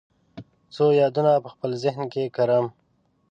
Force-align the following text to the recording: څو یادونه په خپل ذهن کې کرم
څو 0.75 0.83
یادونه 1.01 1.31
په 1.43 1.49
خپل 1.53 1.71
ذهن 1.83 2.03
کې 2.13 2.33
کرم 2.35 2.65